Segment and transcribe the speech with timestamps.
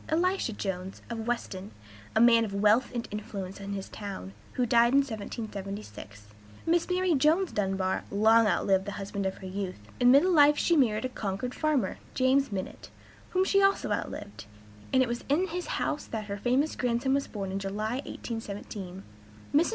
[0.09, 1.69] Elisha Jones, of Weston,
[2.15, 6.23] a man of wealth and influence in his town, who died in 1776.
[6.67, 6.89] Mrs.
[6.89, 11.05] Mary (Jones) Dunbar long outlived the husband of her youth; in middle life she married
[11.05, 12.89] a Concord farmer, Jonas Minott,
[13.29, 14.45] whom she also outlived;
[14.91, 19.03] and it was in his house that her famous grandson was born in July, 1817.
[19.53, 19.69] Mrs.